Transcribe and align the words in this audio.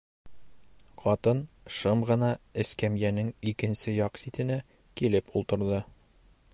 Ҡатын 1.01 1.41
шым 1.79 2.01
ғына 2.11 2.29
эскәмйәнең 2.63 3.31
икенсе 3.53 3.95
яҡ 3.99 4.21
ситенә 4.25 4.59
килеп 5.03 5.35
ултырҙы. 5.43 5.83